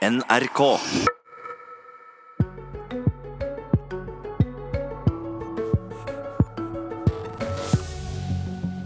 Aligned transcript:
NRK. 0.00 0.80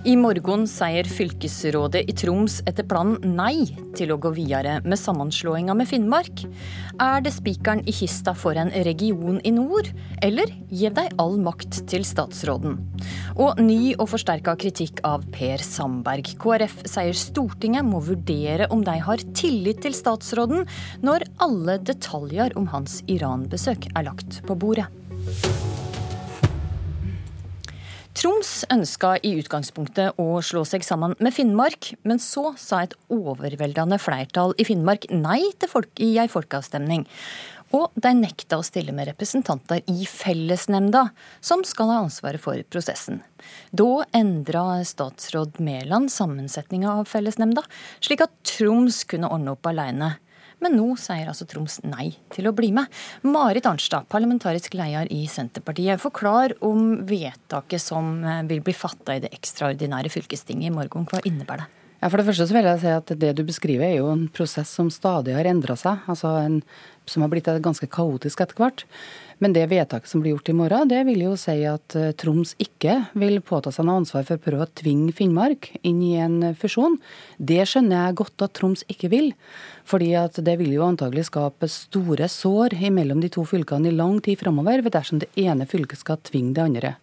I 0.04 0.18
morgen 0.20 0.66
sier 0.68 1.06
fylkesrådet 1.08 2.02
i 2.10 2.12
Troms 2.12 2.58
etter 2.68 2.84
planen 2.84 3.36
nei 3.38 3.70
til 3.96 4.10
å 4.12 4.18
gå 4.20 4.34
videre 4.36 4.74
med 4.84 5.00
sammenslåinga 5.00 5.72
med 5.78 5.88
Finnmark. 5.88 6.42
Er 7.00 7.24
det 7.24 7.32
spikeren 7.32 7.80
i 7.88 7.94
kista 7.96 8.34
for 8.36 8.60
en 8.60 8.68
region 8.84 9.38
i 9.48 9.54
nord, 9.56 9.88
eller 10.20 10.52
gir 10.68 10.92
de 10.92 11.06
all 11.16 11.38
makt 11.40 11.80
til 11.88 12.04
statsråden? 12.04 12.76
Og 13.40 13.62
ny 13.64 13.94
og 13.94 14.10
forsterka 14.12 14.58
kritikk 14.60 15.00
av 15.08 15.24
Per 15.32 15.64
Sandberg. 15.64 16.34
KrF 16.36 16.82
sier 16.84 17.16
Stortinget 17.16 17.88
må 17.88 18.04
vurdere 18.04 18.68
om 18.76 18.84
de 18.84 18.98
har 19.08 19.24
tillit 19.32 19.80
til 19.86 19.96
statsråden 19.96 20.68
når 21.00 21.24
alle 21.48 21.78
detaljer 21.80 22.52
om 22.60 22.68
hans 22.76 23.00
Iran-besøk 23.08 23.88
er 23.94 24.10
lagt 24.12 24.42
på 24.44 24.58
bordet. 24.66 24.90
Troms 28.24 28.62
ønska 28.72 29.18
i 29.20 29.34
utgangspunktet 29.36 30.16
å 30.16 30.38
slå 30.40 30.62
seg 30.64 30.80
sammen 30.86 31.12
med 31.20 31.34
Finnmark, 31.36 31.90
men 32.08 32.16
så 32.16 32.54
sa 32.56 32.78
et 32.80 32.94
overveldende 33.12 33.98
flertall 34.00 34.54
i 34.56 34.64
Finnmark 34.64 35.04
nei 35.12 35.42
til 35.60 35.68
folk 35.68 36.00
i 36.00 36.08
ei 36.22 36.24
folkeavstemning. 36.32 37.04
Og 37.76 37.92
de 38.00 38.14
nekta 38.16 38.56
å 38.56 38.64
stille 38.64 38.94
med 38.96 39.10
representanter 39.10 39.84
i 39.92 40.08
fellesnemnda, 40.08 41.10
som 41.44 41.66
skal 41.68 41.92
ha 41.92 42.00
ansvaret 42.06 42.40
for 42.40 42.64
prosessen. 42.72 43.20
Da 43.76 44.06
endra 44.16 44.80
statsråd 44.88 45.60
Mæland 45.60 46.08
sammensetninga 46.16 46.96
av 47.02 47.12
fellesnemnda, 47.12 47.68
slik 48.00 48.24
at 48.24 48.32
Troms 48.54 49.04
kunne 49.04 49.28
ordne 49.36 49.52
opp 49.52 49.68
alene. 49.68 50.14
Men 50.62 50.76
nå 50.78 50.90
sier 51.00 51.28
altså 51.30 51.46
Troms 51.50 51.80
nei 51.86 52.10
til 52.34 52.48
å 52.48 52.54
bli 52.56 52.70
med. 52.76 52.90
Marit 53.26 53.66
Arnstad, 53.68 54.08
parlamentarisk 54.12 54.76
leder 54.78 55.10
i 55.14 55.24
Senterpartiet. 55.30 56.02
Forklar 56.02 56.56
om 56.64 57.00
vedtaket 57.08 57.82
som 57.82 58.18
eh, 58.22 58.42
vil 58.50 58.62
bli 58.64 58.76
fatta 58.76 59.16
i 59.16 59.24
det 59.24 59.32
ekstraordinære 59.34 60.12
fylkestinget 60.12 60.70
i 60.70 60.74
morgen. 60.74 61.08
Hva 61.10 61.22
innebærer 61.24 61.66
det? 61.66 61.83
Ja, 62.04 62.10
For 62.12 62.20
det 62.20 62.26
første 62.28 62.44
så 62.44 62.52
vil 62.52 62.66
jeg 62.68 62.80
si 62.82 62.90
at 62.92 63.10
det 63.16 63.30
du 63.32 63.46
beskriver 63.48 63.86
er 63.86 63.94
jo 63.96 64.10
en 64.12 64.26
prosess 64.28 64.68
som 64.76 64.90
stadig 64.92 65.32
har 65.32 65.46
endra 65.48 65.72
seg. 65.72 66.02
altså 66.04 66.34
en, 66.36 66.58
Som 67.08 67.22
har 67.22 67.30
blitt 67.32 67.48
ganske 67.64 67.86
kaotisk 67.88 68.40
etter 68.40 68.56
hvert. 68.60 68.84
Men 69.40 69.54
det 69.54 69.70
vedtaket 69.70 70.08
som 70.08 70.20
blir 70.20 70.34
gjort 70.34 70.48
i 70.48 70.56
morgen, 70.56 70.88
det 70.88 71.00
vil 71.06 71.22
jo 71.22 71.32
si 71.36 71.64
at 71.64 71.96
eh, 71.96 72.12
Troms 72.12 72.54
ikke 72.60 73.08
vil 73.16 73.40
påta 73.40 73.72
seg 73.72 73.84
noe 73.84 74.02
ansvar 74.02 74.24
for 74.24 74.36
å 74.36 74.42
prøve 74.44 74.66
å 74.66 74.72
tvinge 74.76 75.12
Finnmark 75.16 75.70
inn 75.82 76.02
i 76.04 76.12
en 76.20 76.52
fusjon. 76.52 76.98
Det 77.38 77.64
skjønner 77.64 77.96
jeg 77.96 78.18
godt 78.20 78.44
at 78.44 78.54
Troms 78.56 78.84
ikke 78.88 79.08
vil. 79.08 79.32
Fordi 79.88 80.12
at 80.20 80.36
det 80.44 80.58
vil 80.60 80.76
jo 80.76 80.84
antagelig 80.84 81.30
skape 81.30 81.68
store 81.72 82.28
sår 82.28 82.76
mellom 82.92 83.24
de 83.24 83.32
to 83.32 83.44
fylkene 83.48 83.88
i 83.88 83.96
lang 83.96 84.20
tid 84.20 84.44
framover, 84.44 84.84
dersom 84.84 85.24
det 85.24 85.32
ene 85.40 85.64
fylket 85.64 86.04
skal 86.04 86.20
tvinge 86.20 86.52
det 86.52 86.68
andre. 86.68 86.94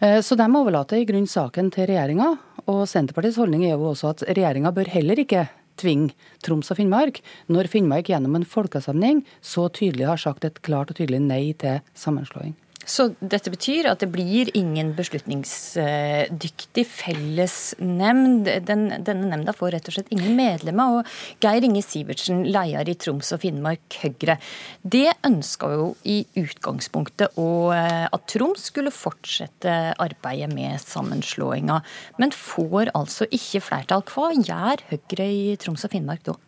Eh, 0.00 0.20
så 0.20 0.36
de 0.36 0.46
overlater 0.48 1.00
i 1.00 1.06
grunn 1.08 1.28
saken 1.30 1.70
til 1.74 1.88
regjeringa. 1.90 2.32
Og 2.66 2.82
Senterpartiets 2.90 3.38
holdning 3.40 3.64
er 3.64 3.76
jo 3.76 3.92
også 3.92 4.12
at 4.12 4.26
regjeringa 4.28 4.74
bør 4.74 4.90
heller 4.90 5.22
ikke 5.22 5.46
tvinge 5.76 6.14
Troms 6.44 6.70
og 6.72 6.80
Finnmark, 6.80 7.20
når 7.52 7.68
Finnmark 7.72 8.08
gjennom 8.10 8.38
en 8.38 8.48
folkeavstemning 8.48 9.24
så 9.44 9.68
tydelig 9.68 10.08
har 10.08 10.20
sagt 10.20 10.46
et 10.48 10.62
klart 10.64 10.92
og 10.92 10.98
tydelig 11.00 11.20
nei 11.24 11.52
til 11.60 11.82
sammenslåing. 11.94 12.56
Så 12.86 13.08
dette 13.18 13.50
betyr 13.50 13.88
at 13.90 14.02
det 14.02 14.08
blir 14.14 14.50
ingen 14.54 14.92
beslutningsdyktig 14.94 16.84
fellesnemnd. 16.86 18.46
Den, 18.68 18.84
denne 19.02 19.30
nemnda 19.32 19.54
får 19.56 19.74
rett 19.74 19.90
og 19.90 19.96
slett 19.96 20.12
ingen 20.14 20.36
medlemmer. 20.38 21.00
Og 21.00 21.42
Geir 21.42 21.66
Inge 21.66 21.82
Sivertsen, 21.82 22.44
leder 22.46 22.86
i 22.86 22.94
Troms 22.94 23.32
og 23.34 23.42
Finnmark 23.42 23.98
Høyre. 24.04 24.38
Det 24.86 25.08
ønska 25.26 25.72
jo 25.74 25.88
i 26.06 26.20
utgangspunktet 26.38 27.34
eh, 27.34 28.06
at 28.06 28.28
Troms 28.30 28.68
skulle 28.70 28.94
fortsette 28.94 29.74
arbeidet 30.02 30.52
med 30.54 30.78
sammenslåinga, 30.82 31.80
men 32.22 32.34
får 32.34 32.94
altså 32.94 33.26
ikke 33.34 33.64
flertall. 33.66 34.06
Hva 34.06 34.30
gjør 34.36 34.86
Høyre 34.92 35.26
i 35.26 35.56
Troms 35.58 35.88
og 35.88 35.96
Finnmark 35.96 36.22
da? 36.30 36.38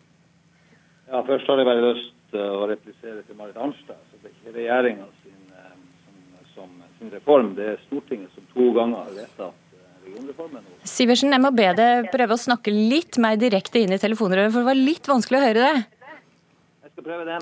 Ja, 1.11 1.25
Først 1.27 1.51
har 1.51 1.59
jeg 1.59 1.67
bare 1.67 1.83
lyst 1.91 2.15
til 2.31 2.45
å 2.45 2.67
replisere 2.69 3.25
til 3.27 3.39
Marit 3.39 3.59
Arnstad. 3.59 3.99
så 4.11 4.23
det 4.23 4.31
er 4.31 4.37
ikke 4.37 4.59
regjeringa 4.61 5.07
sin 6.99 7.13
reform. 7.15 7.53
Det 7.59 7.67
er 7.75 7.83
Stortinget 7.87 8.35
som 8.35 8.47
to 8.55 8.71
ganger 8.77 9.05
har 9.05 9.13
vedtatt 9.17 9.77
eh, 9.77 9.85
regionreformen. 10.07 10.73
Sivertsen, 10.89 11.35
jeg 11.35 11.45
må 11.45 11.53
be 11.57 11.69
deg 11.79 12.11
prøve 12.15 12.37
å 12.37 12.41
snakke 12.47 12.75
litt 12.75 13.21
mer 13.23 13.39
direkte 13.41 13.83
inn 13.83 13.95
i 13.95 14.01
telefonrøret, 14.03 14.53
for 14.55 14.65
det 14.65 14.71
var 14.73 14.81
litt 14.81 15.09
vanskelig 15.11 15.41
å 15.41 15.47
høre 15.47 15.69
det. 15.69 15.87
Jeg 16.85 16.93
skal 16.95 17.09
prøve 17.11 17.29
det. 17.29 17.39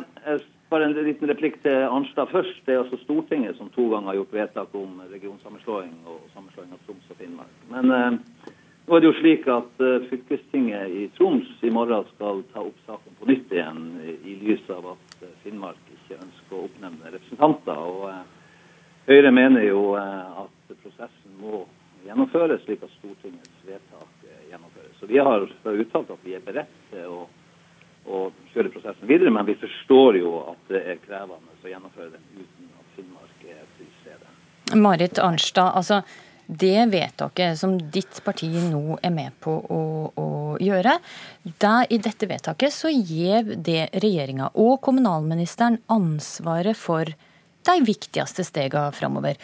Bare 0.66 0.88
en 0.88 0.96
liten 0.98 1.30
replikk 1.30 1.60
til 1.62 1.84
Arnstad 1.86 2.32
først. 2.32 2.64
Det 2.66 2.74
er 2.74 2.80
altså 2.82 2.98
Stortinget 3.04 3.54
som 3.58 3.68
to 3.74 3.86
ganger 3.92 4.10
har 4.10 4.20
gjort 4.20 4.34
vedtak 4.34 4.72
om 4.74 4.98
regionsammenslåing 5.12 5.92
og 6.10 6.24
sammenslåing 6.34 6.72
av 6.74 6.80
Troms 6.88 7.12
og 7.14 7.20
Finnmark. 7.20 7.60
Men 7.70 7.94
eh, 7.94 8.54
nå 8.86 8.94
er 8.94 9.02
det 9.02 9.08
jo 9.08 9.16
slik 9.18 9.46
at 9.50 9.80
eh, 9.82 10.04
fylkestinget 10.06 10.92
i 10.94 11.04
Troms 11.16 11.48
i 11.66 11.70
morgen 11.74 12.04
skal 12.12 12.44
ta 12.52 12.62
opp 12.62 12.76
saken 12.86 13.16
på 13.18 13.26
nytt 13.26 13.54
igjen, 13.54 13.80
i 14.22 14.36
lys 14.44 14.62
av 14.70 14.92
at 14.92 15.24
eh, 15.26 15.32
Finnmark 15.42 15.88
ikke 15.90 16.20
ønsker 16.20 16.54
å 16.54 16.66
oppnevne 16.68 17.10
representanter. 17.10 17.80
og 17.82 18.04
eh, 18.12 18.35
Høyre 19.06 19.30
mener 19.30 19.62
jo 19.62 19.94
eh, 19.98 20.42
at 20.42 20.76
prosessen 20.82 21.38
må 21.38 21.62
gjennomføres 22.06 22.64
slik 22.66 22.82
at 22.82 22.94
Stortingets 22.98 23.66
vedtak 23.66 24.26
eh, 24.26 24.46
gjennomføres. 24.50 24.94
Så 24.98 25.06
Vi 25.10 25.18
har 25.22 25.46
uttalt 25.46 26.10
at 26.10 26.24
vi 26.26 26.34
er 26.34 26.44
beredt 26.46 26.78
til 26.90 27.06
å, 27.12 27.26
å, 28.10 28.22
kjøre 28.52 28.72
prosessen 28.74 29.10
videre, 29.10 29.30
men 29.34 29.46
vi 29.46 29.58
forstår 29.60 30.18
jo 30.20 30.32
at 30.52 30.72
det 30.72 30.82
er 30.82 31.02
krevende 31.04 31.54
å 31.62 31.70
gjennomføre 31.70 32.14
den 32.16 32.26
uten 32.34 32.72
at 32.78 32.94
Finnmark 32.96 33.46
er 33.46 33.62
til 33.78 33.92
stede. 34.00 34.80
Marit 34.82 35.22
Arnstad, 35.22 35.74
altså 35.78 36.02
det 36.46 36.88
vedtaket 36.90 37.58
som 37.58 37.74
ditt 37.78 38.20
parti 38.26 38.48
nå 38.50 38.98
er 39.02 39.14
med 39.14 39.34
på 39.42 39.54
å, 39.54 39.80
å 40.14 40.28
gjøre, 40.62 40.98
der, 41.42 41.86
i 41.90 41.98
dette 42.02 42.28
vedtaket 42.30 42.74
så 42.74 42.90
gir 42.90 43.54
det 43.54 43.88
regjeringa 43.98 44.52
og 44.54 44.78
kommunalministeren 44.86 45.80
ansvaret 45.90 46.78
for 46.78 47.10
de 47.66 47.80
viktigste 47.86 48.44
stegene 48.46 48.94
framover. 48.96 49.40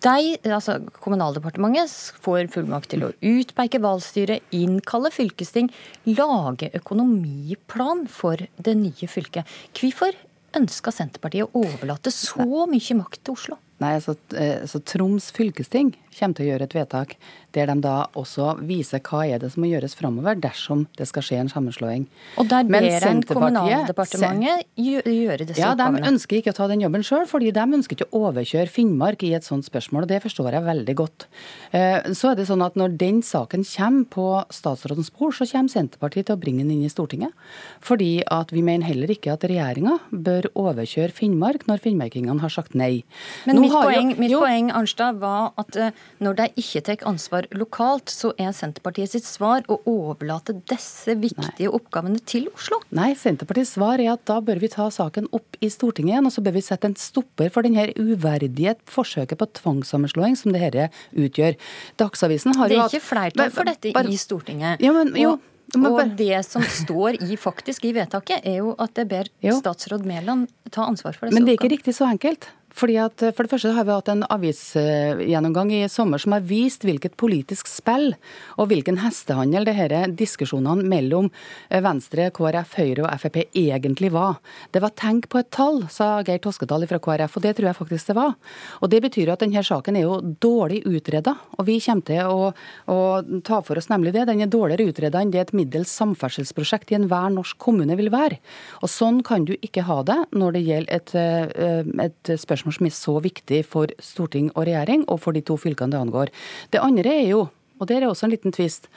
De, 0.00 0.36
altså 0.48 0.78
Kommunaldepartementet 1.04 1.92
får 2.24 2.48
fullmakt 2.54 2.88
til 2.94 3.04
å 3.04 3.12
utpeke 3.20 3.82
valgstyret, 3.84 4.46
innkalle 4.56 5.10
fylkesting, 5.12 5.68
lage 6.08 6.70
økonomiplan 6.78 8.06
for 8.08 8.40
det 8.56 8.76
nye 8.80 9.10
fylket. 9.12 9.48
Hvorfor 9.76 10.16
ønska 10.56 10.94
Senterpartiet 10.94 11.50
å 11.50 11.66
overlate 11.66 12.12
så 12.14 12.64
mye 12.70 12.96
makt 12.96 13.20
til 13.26 13.36
Oslo? 13.36 13.60
Nei, 13.80 13.94
altså, 13.96 14.16
eh, 14.36 14.66
så 14.68 14.80
Troms 14.84 15.30
fylkesting 15.32 15.94
kommer 16.10 16.36
til 16.36 16.46
å 16.46 16.50
gjøre 16.50 16.66
et 16.66 16.74
vedtak 16.76 17.14
der 17.54 17.70
de 17.70 17.76
da 17.82 17.94
også 18.18 18.52
viser 18.66 19.02
hva 19.06 19.22
er 19.26 19.40
det 19.42 19.50
som 19.52 19.64
må 19.64 19.70
gjøres 19.70 19.96
framover 19.98 20.38
dersom 20.38 20.84
det 20.98 21.06
skal 21.10 21.24
skje 21.26 21.38
en 21.42 21.50
sammenslåing. 21.50 22.04
Og 22.38 22.48
der 22.50 22.66
ber 22.68 22.86
en 22.86 23.22
Kommunaldepartementet 23.26 24.68
gjøre 24.78 25.46
disse 25.48 25.62
ja, 25.62 25.72
oppgavene? 25.72 25.98
Ja, 25.98 26.04
De 26.04 26.12
ønsker 26.12 26.38
ikke 26.38 26.54
å 26.54 26.58
ta 26.60 26.68
den 26.70 26.84
jobben 26.84 27.04
sjøl, 27.06 27.26
fordi 27.30 27.50
de 27.56 27.64
ønsker 27.78 27.96
ikke 27.96 28.08
å 28.10 28.22
overkjøre 28.28 28.70
Finnmark 28.70 29.24
i 29.26 29.32
et 29.38 29.46
sånt 29.46 29.66
spørsmål. 29.66 30.06
og 30.06 30.12
Det 30.12 30.20
forstår 30.26 30.58
jeg 30.58 30.66
veldig 30.68 30.96
godt. 31.00 31.26
Eh, 31.74 32.12
så 32.14 32.32
er 32.32 32.38
det 32.38 32.46
sånn 32.50 32.64
at 32.66 32.78
Når 32.78 32.96
den 33.00 33.18
saken 33.26 33.66
kommer 33.66 34.06
på 34.14 34.28
statsrådens 34.54 35.10
bord, 35.10 35.34
så 35.34 35.48
kommer 35.50 35.72
Senterpartiet 35.72 36.28
til 36.30 36.38
å 36.38 36.40
bringe 36.40 36.62
den 36.62 36.76
inn 36.76 36.86
i 36.86 36.92
Stortinget. 36.92 37.34
Fordi 37.82 38.22
at 38.30 38.54
vi 38.54 38.62
mener 38.62 38.86
heller 38.86 39.10
ikke 39.10 39.34
at 39.34 39.46
regjeringa 39.46 39.98
bør 40.10 40.50
overkjøre 40.54 41.14
Finnmark 41.14 41.66
når 41.66 41.82
finnmarkingene 41.82 42.40
har 42.40 42.52
sagt 42.52 42.78
nei. 42.78 43.02
Men 43.46 43.58
Nå 43.58 43.69
mitt, 43.70 43.88
poeng, 43.88 44.12
mitt 44.20 44.34
poeng, 44.34 44.70
Arnstad, 44.76 45.20
var 45.22 45.52
at 45.60 45.78
eh, 45.78 45.96
når 46.22 46.38
de 46.40 46.48
ikke 46.62 46.82
tar 46.86 47.04
ansvar 47.08 47.48
lokalt, 47.56 48.12
så 48.12 48.32
er 48.40 48.54
Senterpartiet 48.56 49.14
sitt 49.14 49.28
svar 49.28 49.66
å 49.70 49.80
overlate 49.88 50.56
disse 50.70 51.16
viktige 51.20 51.68
Nei. 51.68 51.74
oppgavene 51.78 52.22
til 52.28 52.48
Oslo? 52.54 52.80
Nei, 52.96 53.12
Senterpartiets 53.18 53.74
svar 53.78 54.02
er 54.02 54.14
at 54.14 54.24
da 54.28 54.40
bør 54.44 54.62
vi 54.62 54.72
ta 54.72 54.88
saken 54.92 55.30
opp 55.36 55.58
i 55.60 55.70
Stortinget 55.72 56.16
igjen, 56.16 56.28
og 56.28 56.34
så 56.34 56.44
bør 56.44 56.58
vi 56.58 56.64
sette 56.66 56.90
en 56.90 56.98
stopper 56.98 57.52
for 57.54 57.66
denne 57.66 57.88
uverdige 57.98 58.76
forsøket 58.90 59.40
på 59.40 59.50
tvangssammenslåing 59.60 60.38
som 60.38 60.54
det 60.54 60.64
dette 60.66 60.88
utgjør. 61.16 61.56
Dagsavisen 62.00 62.56
har 62.58 62.70
jo 62.70 62.76
Det 62.76 62.82
er 62.82 62.98
ikke 62.98 63.08
flertall 63.08 63.54
for 63.54 63.70
dette 63.70 63.94
bare, 63.94 64.10
i 64.10 64.18
Stortinget. 64.20 64.82
Ja, 64.84 64.92
men, 64.96 65.14
jo, 65.18 65.38
og 65.78 66.16
det 66.18 66.40
som 66.46 66.64
står 66.64 67.20
i, 67.22 67.36
faktisk 67.38 67.84
i 67.86 67.92
vedtaket, 67.94 68.42
er 68.46 68.60
jo 68.60 68.74
at 68.78 68.94
det 68.98 69.06
ber 69.10 69.30
statsråd 69.40 70.06
Mæland 70.08 70.48
ta 70.70 70.86
ansvar 70.88 71.14
for 71.14 71.28
disse 71.28 71.38
Men 71.38 71.46
det 71.46 71.54
er 71.54 71.60
ikke 71.60 71.74
riktig 71.76 71.94
så 71.96 72.08
enkelt. 72.10 72.48
Fordi 72.76 72.96
at 73.02 73.22
For 73.34 73.44
det 73.44 73.50
første 73.52 73.72
har 73.74 73.86
vi 73.86 73.94
hatt 73.94 74.10
en 74.12 74.24
avisgjennomgang 74.30 75.72
i 75.74 75.82
sommer 75.90 76.20
som 76.22 76.34
har 76.34 76.44
vist 76.46 76.84
hvilket 76.86 77.16
politisk 77.20 77.68
spill 77.70 78.12
og 78.60 78.70
hvilken 78.70 79.00
hestehandel 79.02 79.66
det 79.66 79.74
disse 79.80 80.00
diskusjonene 80.20 80.86
mellom 80.86 81.28
Venstre, 81.70 82.28
KrF, 82.34 82.76
Høyre 82.78 83.04
og 83.04 83.20
Frp 83.20 83.40
egentlig 83.56 84.12
var. 84.14 84.38
Det 84.72 84.82
var 84.82 84.94
tenk 84.98 85.28
på 85.32 85.40
et 85.40 85.50
tall, 85.54 85.82
sa 85.90 86.20
Geir 86.26 86.40
Toskedal 86.42 86.86
fra 86.90 87.00
KrF, 87.02 87.36
og 87.36 87.44
det 87.44 87.54
tror 87.58 87.70
jeg 87.70 87.78
faktisk 87.78 88.12
det 88.12 88.16
var. 88.18 88.36
Og 88.80 88.90
Det 88.90 89.02
betyr 89.02 89.32
at 89.32 89.42
denne 89.42 89.62
saken 89.64 89.96
er 89.96 90.06
jo 90.06 90.20
dårlig 90.20 90.82
utreda, 90.86 91.34
og 91.58 91.66
vi 91.66 91.78
kommer 91.80 92.06
til 92.06 92.22
å, 92.26 92.50
å, 92.86 92.98
ta 93.46 93.60
for 93.66 93.78
oss 93.78 93.90
nemlig 93.90 94.14
det. 94.14 94.26
Den 94.28 94.42
er 94.44 94.50
dårligere 94.50 94.90
utreda 94.90 95.20
enn 95.20 95.32
det 95.34 95.40
et 95.40 95.54
middels 95.56 95.92
samferdselsprosjekt 95.98 96.92
i 96.92 96.98
enhver 96.98 97.30
norsk 97.34 97.58
kommune 97.60 97.96
vil 97.98 98.12
være. 98.12 98.40
Og 98.82 98.90
Sånn 98.90 99.22
kan 99.24 99.46
du 99.48 99.54
ikke 99.60 99.86
ha 99.86 100.00
det 100.04 100.18
når 100.36 100.56
det 100.56 100.64
gjelder 100.66 100.96
et, 100.96 101.14
eh, 101.16 101.84
et 102.04 102.32
spørsmål 102.40 102.59
spørsmål 102.60 102.76
som 102.78 102.88
er 102.88 102.96
så 102.96 103.16
viktig 103.24 103.62
for 103.68 103.94
storting 104.02 104.50
og 104.54 104.66
regjering, 104.68 105.06
og 105.08 105.20
for 105.24 105.36
de 105.36 105.42
to 105.42 105.56
fylkene 105.60 105.94
det 105.94 106.00
angår. 106.00 106.30
Det 106.70 106.82
andre 106.84 107.16
er 107.22 107.26
jo 107.32 107.48
og 107.80 107.88
der 107.88 108.02
er 108.04 108.10
også 108.10 108.26
en 108.26 108.34
liten 108.34 108.52
tvist. 108.52 108.90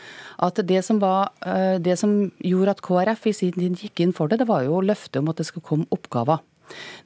At 0.43 0.59
det 0.67 0.81
som, 0.83 0.99
var, 0.99 1.31
eh, 1.47 1.79
det 1.79 1.97
som 1.99 2.33
gjorde 2.43 2.73
at 2.75 2.81
KrF 2.83 3.27
i 3.27 3.31
sin 3.31 3.53
tid 3.55 3.79
gikk 3.79 4.01
inn 4.03 4.11
for 4.11 4.27
det, 4.27 4.41
det 4.41 4.47
var 4.49 4.65
jo 4.65 4.81
løftet 4.83 5.21
om 5.21 5.29
at 5.31 5.39
det 5.39 5.45
skulle 5.47 5.63
komme 5.63 5.87
oppgaver. 5.89 6.43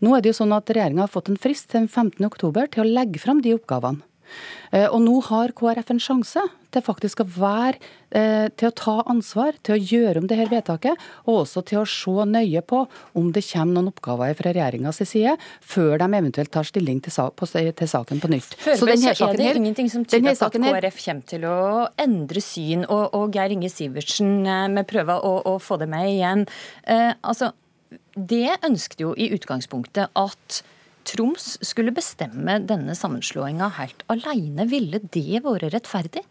Nå 0.01 0.15
er 0.15 0.21
det 0.21 0.31
jo 0.31 0.39
sånn 0.39 0.55
at 0.57 0.69
regjeringa 0.69 1.05
har 1.05 1.13
fått 1.13 1.29
en 1.29 1.37
frist 1.37 1.69
til 1.69 1.85
15.10 1.85 2.73
til 2.73 2.81
å 2.81 2.87
legge 2.87 3.21
fram 3.21 3.43
de 3.45 3.53
oppgavene. 3.53 4.01
Eh, 4.73 4.87
og 4.89 5.01
nå 5.05 5.19
har 5.29 5.53
KrF 5.53 5.93
en 5.93 6.01
sjanse 6.01 6.41
til 6.77 6.85
faktisk 6.85 7.23
å 7.23 7.27
være 7.37 7.77
eh, 8.11 8.47
til 8.57 8.69
å 8.69 8.75
ta 8.77 8.95
ansvar, 9.09 9.57
til 9.65 9.75
å 9.75 9.79
gjøre 9.81 10.21
om 10.21 10.29
det 10.29 10.37
her 10.39 10.51
vedtaket, 10.51 11.07
og 11.25 11.43
også 11.43 11.63
til 11.67 11.81
å 11.81 11.87
se 11.89 12.27
nøye 12.29 12.63
på 12.67 12.83
om 13.17 13.31
det 13.35 13.43
kommer 13.49 13.79
noen 13.79 13.91
oppgaver 13.91 14.37
fra 14.37 14.53
regjeringas 14.55 15.01
side, 15.03 15.35
før 15.61 15.97
de 16.01 16.07
eventuelt 16.07 16.53
tar 16.53 16.67
stilling 16.67 17.01
til, 17.03 17.13
saken 17.13 18.23
på 18.23 18.31
nytt. 18.31 18.55
så 18.63 18.87
denne 18.87 19.13
så 19.17 19.29
er 19.29 19.39
det 19.39 19.49
her, 19.49 19.61
ingenting 19.61 19.91
som 19.91 20.05
tyder 20.05 20.37
på 20.37 20.49
at 20.49 20.57
KrF 20.57 21.03
kommer 21.03 21.29
til 21.33 21.47
å 21.49 21.59
endre 22.01 22.43
syn, 22.43 22.85
og, 22.85 23.05
og 23.17 23.35
Geir 23.35 23.55
Inge 23.55 23.71
Sivertsen, 23.73 24.41
med 24.45 24.83
eh, 24.83 24.87
prøver 24.87 25.23
å, 25.25 25.37
å, 25.53 25.57
få 25.61 25.79
det 25.81 25.89
med 25.91 26.09
igjen. 26.13 26.47
Eh, 26.87 27.11
altså, 27.21 27.51
det 28.17 28.57
ønsket 28.65 29.03
jo 29.03 29.13
i 29.17 29.29
utgangspunktet 29.35 30.11
at 30.17 30.63
Troms 31.07 31.53
skulle 31.63 31.93
bestemme 31.95 32.57
denne 32.67 32.95
sammenslåinga 32.97 33.69
helt 33.77 34.01
alene. 34.11 34.65
Ville 34.67 34.99
det 34.99 35.39
vært 35.45 35.69
rettferdig? 35.71 36.25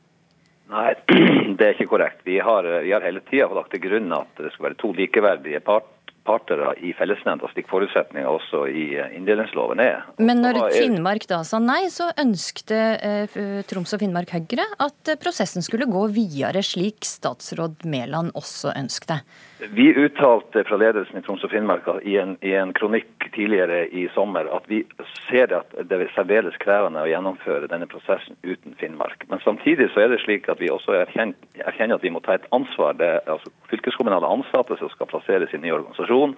Nei, 0.72 0.94
det 1.58 1.66
er 1.66 1.74
ikke 1.76 1.90
korrekt. 1.94 2.24
Vi 2.26 2.40
har, 2.42 2.66
vi 2.82 2.94
har 2.94 3.04
hele 3.06 3.22
tida 3.28 3.46
lagt 3.54 3.74
til 3.74 3.84
grunn 3.86 4.10
at 4.16 4.40
det 4.40 4.52
skal 4.54 4.70
være 4.70 4.80
to 4.82 4.92
likeverdige 4.96 5.62
part, 5.66 5.92
parter 6.26 6.62
i 6.82 6.92
fellesnemnda, 6.96 7.48
slik 7.52 7.68
forutsetninga 7.70 8.28
også 8.30 8.64
i 8.66 8.86
eh, 8.98 9.14
inndelingsloven 9.16 9.80
er. 9.82 10.04
Men 10.18 10.42
når 10.42 10.58
Finnmark 10.74 11.28
da 11.30 11.42
sa 11.46 11.60
nei, 11.62 11.86
så 11.92 12.08
ønskte 12.18 12.80
eh, 12.98 13.38
Troms 13.70 13.94
og 13.94 14.02
Finnmark 14.02 14.34
Høyre 14.34 14.66
at 14.82 15.12
eh, 15.12 15.18
prosessen 15.22 15.64
skulle 15.64 15.88
gå 15.90 16.06
videre, 16.14 16.64
slik 16.66 17.06
statsråd 17.06 17.86
Mæland 17.86 18.34
også 18.38 18.74
ønskte. 18.74 19.20
Vi 19.58 19.94
uttalte 19.94 20.64
fra 20.64 20.76
ledelsen 20.76 21.16
i 21.16 21.22
Troms 21.24 21.44
og 21.46 21.50
Finnmark 21.50 21.86
i 22.04 22.18
en, 22.20 22.34
i 22.44 22.52
en, 22.52 22.74
kronikk 22.76 23.24
tidligere 23.32 23.86
i 23.88 24.02
sommer 24.12 24.50
at 24.52 24.66
vi 24.68 24.82
ser 25.30 25.54
at 25.56 25.72
det 25.88 25.96
er 25.96 26.12
særdeles 26.12 26.58
krevende 26.60 27.00
å 27.00 27.08
gjennomføre 27.08 27.70
denne 27.72 27.88
prosessen 27.88 28.36
uten 28.44 28.76
Finnmark. 28.76 29.24
Men 29.30 29.40
samtidig 29.44 29.88
så 29.94 30.04
er 30.04 30.12
det 30.12 30.20
slik 30.26 30.50
at 30.52 30.60
vi 30.60 30.68
også 30.72 30.98
erkjenner, 31.00 31.40
erkjenner 31.64 31.96
at 31.96 32.04
vi 32.04 32.12
må 32.12 32.20
ta 32.20 32.36
et 32.36 32.44
ansvar. 32.52 32.98
Det 33.00 33.08
er 33.14 33.32
altså 33.32 33.52
fylkeskommunale 33.72 34.28
ansatte 34.28 34.76
som 34.76 34.92
skal 34.92 35.08
plasseres 35.14 35.56
i 35.56 35.62
ny 35.62 35.72
organisasjon 35.72 36.36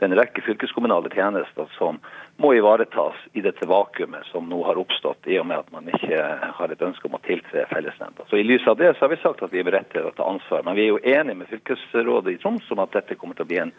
det 0.00 0.06
er 0.06 0.12
en 0.14 0.16
rekke 0.16 0.40
fylkeskommunale 0.40 1.10
tjenester 1.12 1.66
som 1.76 1.98
må 2.40 2.54
ivaretas 2.56 3.18
i 3.36 3.42
dette 3.44 3.66
vakuumet 3.68 4.24
som 4.30 4.46
nå 4.48 4.62
har 4.64 4.78
oppstått, 4.80 5.28
i 5.28 5.36
og 5.36 5.44
med 5.50 5.60
at 5.60 5.68
man 5.74 5.90
ikke 5.92 6.22
har 6.56 6.72
et 6.72 6.84
ønske 6.86 7.04
om 7.04 7.18
å 7.18 7.20
tiltre 7.26 7.66
fellesnemnda. 7.68 8.24
Så 8.30 8.40
I 8.40 8.46
lys 8.48 8.64
av 8.70 8.78
det 8.80 8.94
så 8.94 9.04
har 9.04 9.12
vi 9.12 9.20
sagt 9.20 9.44
at 9.44 9.52
vi 9.52 9.60
er 9.60 9.68
beredt 9.68 9.92
til 9.92 10.08
å 10.08 10.14
ta 10.16 10.24
ansvar. 10.24 10.64
Men 10.64 10.78
vi 10.78 10.86
er 10.86 10.94
jo 10.94 11.02
enige 11.04 11.36
med 11.42 11.52
fylkesrådet 11.52 12.32
i 12.32 12.40
Troms 12.40 12.72
om 12.72 12.80
at 12.80 12.96
dette 12.96 13.18
kommer 13.20 13.36
til 13.36 13.44
å 13.44 13.50
bli 13.52 13.60
en 13.60 13.74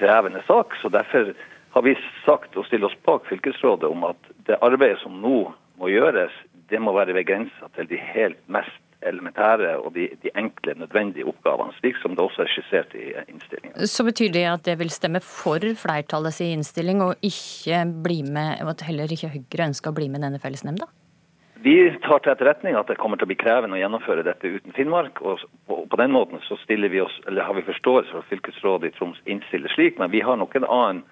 krevende 0.00 0.40
sak. 0.48 0.78
så 0.80 0.88
Derfor 0.88 1.34
har 1.76 1.84
vi 1.84 1.96
sagt 2.24 2.56
og 2.56 2.64
stiller 2.70 2.88
oss 2.88 2.96
bak 3.04 3.28
fylkesrådet 3.28 3.92
om 3.92 4.08
at 4.08 4.32
det 4.48 4.62
arbeidet 4.64 5.02
som 5.04 5.20
nå 5.20 5.42
må 5.76 5.92
gjøres, 5.92 6.32
det 6.72 6.80
må 6.80 6.96
være 6.96 7.18
ved 7.18 7.28
grensa 7.28 7.68
til 7.76 7.92
de 7.92 8.00
helt 8.00 8.40
mest 8.48 8.80
elementære 9.06 9.74
og 9.80 9.94
de, 9.94 10.08
de, 10.22 10.30
enkle, 10.38 10.74
nødvendige 10.78 11.26
oppgavene, 11.28 11.72
slik 11.78 11.98
som 12.02 12.16
det 12.16 12.24
også 12.24 12.44
er 12.44 12.52
skissert 12.52 12.94
i 12.94 13.10
innstillingen. 13.28 13.76
Så 13.88 14.04
betyr 14.06 14.32
det 14.34 14.46
at 14.50 14.64
det 14.68 14.78
vil 14.80 14.92
stemme 14.92 15.22
for 15.24 15.64
flertallets 15.82 16.40
innstilling, 16.44 17.02
og 17.04 17.14
ikke 17.24 17.84
bli 18.04 18.22
med, 18.28 18.60
at 18.60 18.86
heller 18.88 19.12
ikke 19.12 19.32
Høyre 19.32 19.70
ønsker 19.70 19.92
å 19.92 19.96
bli 19.96 20.10
med 20.12 20.24
denne 20.26 20.42
fellesnemnda? 20.42 20.88
Vi 21.60 21.76
tar 22.00 22.22
til 22.24 22.32
etterretning 22.32 22.76
at 22.78 22.88
det 22.88 22.96
kommer 22.96 23.20
til 23.20 23.26
å 23.26 23.30
bli 23.32 23.36
krevende 23.40 23.76
å 23.76 23.80
gjennomføre 23.82 24.24
dette 24.24 24.48
uten 24.48 24.72
Finnmark. 24.72 25.20
og 25.20 25.42
På 25.68 25.98
den 26.00 26.14
måten 26.14 26.40
så 26.46 26.56
stiller 26.62 26.88
vi 26.88 27.02
oss, 27.04 27.16
eller 27.28 27.44
har 27.44 27.56
vi 27.58 27.66
forståelse 27.66 28.14
for 28.14 28.24
at 28.24 28.30
fylkesrådet 28.30 28.88
i 28.88 28.94
Troms 28.96 29.20
innstiller 29.28 29.72
slik, 29.74 29.98
men 30.00 30.12
vi 30.12 30.22
har 30.24 30.40
nok 30.40 30.56
en 30.56 30.64
annen 30.64 31.02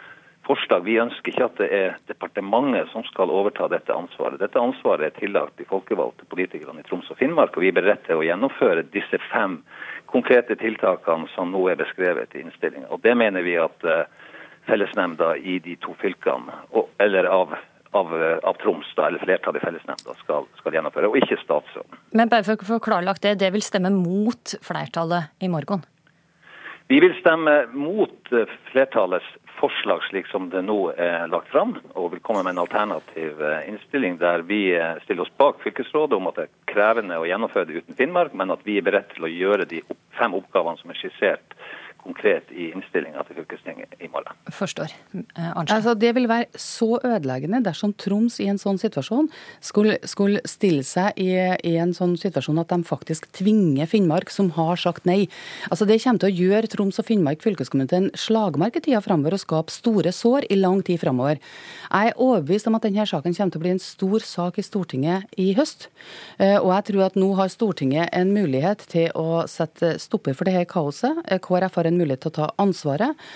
forslag. 0.48 0.84
Vi 0.86 0.98
ønsker 1.02 1.32
ikke 1.32 1.46
at 1.46 1.60
det 1.60 1.68
er 1.74 1.96
departementet 2.10 2.90
som 2.92 3.04
skal 3.08 3.32
overta 3.34 3.68
dette 3.70 3.94
ansvaret. 3.94 4.40
Dette 4.40 4.60
ansvaret 4.60 5.08
er 5.08 5.18
tillagt 5.18 5.58
de 5.60 5.68
folkevalgte 5.68 6.26
politikerne 6.32 6.82
i 6.82 6.88
Troms 6.88 7.10
og 7.12 7.20
Finnmark, 7.20 7.56
og 7.56 7.64
vi 7.64 7.72
er 7.72 7.78
beredt 7.78 8.06
til 8.08 8.20
å 8.20 8.26
gjennomføre 8.26 8.86
disse 8.94 9.20
fem 9.28 9.60
konkrete 10.08 10.56
tiltakene 10.56 11.28
som 11.34 11.52
nå 11.52 11.66
er 11.68 11.80
beskrevet 11.80 12.34
i 12.34 12.44
innstillinga. 12.46 12.88
Det 13.04 13.14
mener 13.18 13.44
vi 13.44 13.58
at 13.60 13.84
uh, 13.84 14.06
fellesnemnda 14.68 15.34
i 15.36 15.58
de 15.64 15.76
to 15.84 15.94
fylkene, 16.00 16.62
eller 17.02 17.28
av, 17.32 17.54
av, 17.96 18.14
av, 18.42 18.56
Troms, 18.62 18.88
da, 18.96 19.08
eller 19.08 19.22
flertallet 19.24 19.62
i 19.62 19.66
fellesnemnda, 19.66 20.16
skal, 20.22 20.48
skal, 20.60 20.76
gjennomføre, 20.78 21.10
og 21.10 21.20
ikke 21.20 21.40
statsråden. 21.42 22.00
Men 22.16 22.32
bare 22.32 22.46
for 22.46 22.56
å 22.56 22.72
få 22.72 22.80
klarlagt 22.88 23.24
det, 23.24 23.38
det 23.42 23.52
vil 23.54 23.64
stemme 23.64 23.92
mot 23.94 24.56
flertallet 24.64 25.32
i 25.44 25.52
morgen? 25.52 25.84
Vi 26.90 27.00
vil 27.00 27.14
stemme 27.14 27.66
mot 27.72 28.32
eh, 28.32 28.48
flertallets 28.64 29.26
forslag 29.60 30.02
slik 30.02 30.26
som 30.26 30.46
det 30.50 30.62
nå 30.64 30.76
er 30.96 31.26
lagt 31.28 31.50
fram, 31.52 31.74
og 31.92 32.14
vil 32.14 32.22
komme 32.24 32.40
med 32.46 32.54
en 32.54 32.62
alternativ 32.62 33.42
eh, 33.44 33.66
innstilling 33.68 34.16
der 34.16 34.40
vi 34.48 34.62
eh, 34.72 34.94
stiller 35.04 35.26
oss 35.26 35.34
bak 35.36 35.60
fylkesrådet 35.60 36.16
om 36.16 36.30
at 36.30 36.38
det 36.38 36.46
er 36.46 36.72
krevende 36.72 37.18
å 37.20 37.26
gjennomføre 37.28 37.68
det 37.68 37.82
uten 37.82 37.98
Finnmark, 37.98 38.32
men 38.32 38.54
at 38.54 38.64
vi 38.64 38.78
er 38.80 38.86
beredt 38.88 39.12
til 39.12 39.28
å 39.28 39.32
gjøre 39.34 39.68
de 39.68 39.82
fem 40.16 40.38
oppgavene 40.40 40.80
som 40.80 40.94
er 40.94 41.00
skissert 41.02 41.58
konkret 42.00 42.48
i 42.56 42.70
innstillinga 42.72 43.26
til 43.28 43.42
morgen. 43.42 43.67
Forstår. 44.48 44.92
Eh, 45.12 45.48
altså, 45.60 45.92
det 45.94 46.14
vil 46.16 46.28
være 46.28 46.46
så 46.56 46.96
ødeleggende 47.04 47.60
dersom 47.66 47.92
Troms 48.00 48.38
i 48.40 48.46
en 48.48 48.60
sånn 48.60 48.78
situasjon 48.80 49.26
skulle, 49.64 49.98
skulle 50.08 50.40
stille 50.48 50.84
seg 50.86 51.18
i, 51.20 51.28
i, 51.36 51.74
en 51.76 51.92
sånn 51.96 52.14
situasjon 52.16 52.60
at 52.62 52.72
de 52.72 52.86
faktisk 52.88 53.28
tvinger 53.36 53.90
Finnmark, 53.90 54.32
som 54.32 54.48
har 54.56 54.80
sagt 54.80 55.04
nei. 55.08 55.26
Altså, 55.68 55.84
Det 55.84 55.98
kommer 56.00 56.22
til 56.22 56.30
å 56.30 56.46
gjøre 56.46 56.70
Troms 56.72 57.00
og 57.00 57.08
Finnmark 57.10 57.44
fylkeskommune 57.44 57.90
til 57.90 58.06
en 58.06 58.10
slagmark 58.16 58.78
i 58.80 58.84
tida 58.86 59.02
framover 59.04 59.36
og 59.36 59.42
skape 59.42 59.74
store 59.74 60.14
sår 60.16 60.48
i 60.48 60.56
lang 60.56 60.80
tid 60.86 61.02
framover. 61.02 61.42
Jeg 61.90 62.14
er 62.14 62.16
overbevist 62.16 62.70
om 62.70 62.78
at 62.80 62.88
denne 62.88 63.04
saken 63.08 63.36
kommer 63.36 63.52
til 63.52 63.60
å 63.60 63.66
bli 63.66 63.74
en 63.74 63.84
stor 63.84 64.24
sak 64.24 64.62
i 64.62 64.64
Stortinget 64.64 65.28
i 65.36 65.50
høst. 65.58 65.90
Eh, 66.40 66.56
og 66.56 66.72
jeg 66.72 66.88
tror 66.88 67.06
at 67.10 67.20
nå 67.20 67.34
har 67.36 67.52
Stortinget 67.52 68.08
en 68.16 68.32
mulighet 68.32 68.86
til 68.88 69.12
å 69.12 69.44
sette 69.50 69.98
stopper 70.00 70.32
for 70.32 70.48
dette 70.48 70.64
kaoset. 70.72 71.20
Eh, 71.28 71.40
KrF 71.44 71.76
har 71.82 71.92
en 71.92 72.00
mulighet 72.00 72.24
til 72.24 72.32
å 72.32 72.38
ta 72.40 72.50
ansvaret. 72.64 73.28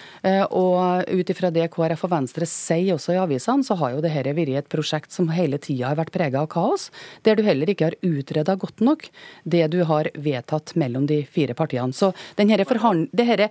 Og 0.52 1.01
ut 1.08 1.30
ifra 1.32 1.50
det 1.54 1.68
KrF 1.74 2.04
og 2.06 2.12
Venstre 2.12 2.46
sier 2.48 2.94
også 2.96 3.14
i 3.14 3.20
avisene, 3.20 3.64
så 3.66 3.76
har 3.80 3.94
jo 3.94 4.02
dette 4.04 4.34
vært 4.36 4.52
et 4.62 4.70
prosjekt 4.72 5.14
som 5.14 5.30
hele 5.34 5.58
tida 5.62 5.90
har 5.90 5.98
vært 5.98 6.14
prega 6.14 6.42
av 6.42 6.50
kaos, 6.52 6.90
der 7.26 7.36
du 7.38 7.44
heller 7.46 7.70
ikke 7.70 7.90
har 7.90 7.98
utreda 8.02 8.56
godt 8.60 8.82
nok 8.84 9.08
det 9.44 9.66
du 9.72 9.82
har 9.88 10.10
vedtatt 10.14 10.74
mellom 10.78 11.06
de 11.10 11.22
fire 11.24 11.56
partiene. 11.58 11.92
Så 11.92 12.12
denne 12.38 12.58
det 12.58 13.48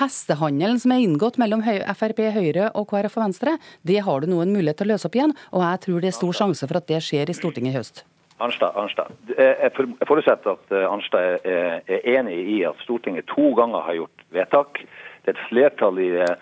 hestehandelen 0.00 0.80
som 0.82 0.92
er 0.94 1.04
inngått 1.04 1.38
mellom 1.40 1.64
Frp, 1.64 2.22
Høyre 2.34 2.70
og 2.74 2.88
KrF 2.90 3.18
og 3.18 3.26
Venstre, 3.28 3.58
det 3.82 4.02
har 4.04 4.20
du 4.20 4.30
nå 4.30 4.42
en 4.42 4.54
mulighet 4.54 4.80
til 4.80 4.88
å 4.88 4.94
løse 4.94 5.08
opp 5.08 5.18
igjen, 5.18 5.34
og 5.52 5.64
jeg 5.64 5.84
tror 5.86 6.04
det 6.04 6.12
er 6.12 6.20
stor 6.20 6.38
sjanse 6.42 6.68
for 6.68 6.80
at 6.80 6.88
det 6.90 7.02
skjer 7.04 7.30
i 7.30 7.36
Stortinget 7.36 7.74
i 7.74 7.78
høst. 7.78 8.04
Arnstad, 8.38 8.76
Arnstad. 8.78 9.10
Jeg 9.36 9.72
forutsetter 10.06 10.54
at 10.54 10.74
eh, 10.74 10.86
Arnstad 10.86 11.46
er 11.48 12.06
enig 12.18 12.38
i 12.54 12.58
at 12.68 12.78
Stortinget 12.84 13.26
to 13.30 13.50
ganger 13.58 13.82
har 13.86 13.98
gjort 13.98 14.24
vedtak. 14.34 14.82
Det 15.24 15.32
er 15.32 15.36
et 15.36 15.48
flertall 15.48 15.98
i 16.02 16.12
eh, 16.22 16.36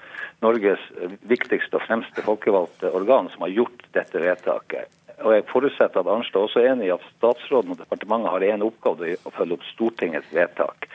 Norges 0.44 0.82
viktigste 1.28 1.78
og 1.78 1.86
fremste 1.88 2.24
folkevalgte 2.26 2.92
organ 2.92 3.30
som 3.32 3.46
har 3.46 3.54
gjort 3.54 3.88
dette 3.96 4.20
vedtaket. 4.20 4.92
Og 5.24 5.32
jeg 5.32 5.44
forutsetter 5.48 6.02
at 6.02 6.08
Arnstad 6.12 6.42
også 6.44 6.60
er 6.60 6.74
enig 6.74 6.90
i 6.90 6.92
at 6.92 7.04
statsråden 7.14 7.72
og 7.72 7.78
departementet 7.80 8.32
har 8.34 8.44
en 8.50 8.64
oppgave 8.66 9.14
å 9.16 9.30
følge 9.32 9.56
opp 9.56 9.62
Stortingets 9.70 10.28
vedtak. 10.36 10.88